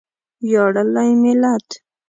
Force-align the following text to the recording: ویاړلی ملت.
ویاړلی 0.45 1.09
ملت. 1.23 1.67